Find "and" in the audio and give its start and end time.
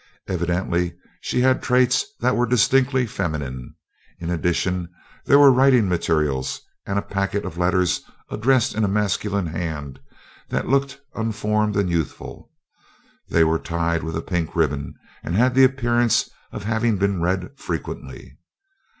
6.87-6.97, 11.75-11.87, 15.21-15.35